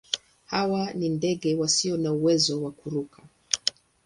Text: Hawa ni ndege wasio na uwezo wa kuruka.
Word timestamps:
Hawa 0.45 0.93
ni 0.93 1.09
ndege 1.09 1.55
wasio 1.55 1.97
na 1.97 2.11
uwezo 2.13 2.63
wa 2.63 2.71
kuruka. 2.71 3.23